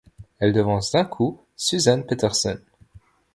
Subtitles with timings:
[0.39, 2.59] Elle devance d'un coup Suzann Pettersen.